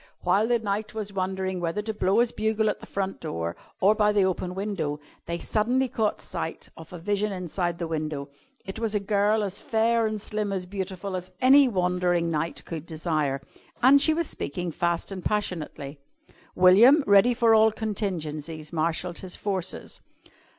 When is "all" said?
17.53-17.71